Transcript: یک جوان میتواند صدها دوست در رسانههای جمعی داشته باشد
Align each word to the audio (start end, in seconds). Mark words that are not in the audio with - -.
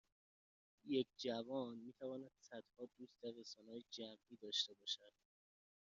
یک 0.85 1.07
جوان 1.17 1.77
میتواند 1.77 2.31
صدها 2.39 2.85
دوست 2.97 3.13
در 3.21 3.29
رسانههای 3.37 3.83
جمعی 3.91 4.37
داشته 4.41 4.73
باشد 4.73 5.13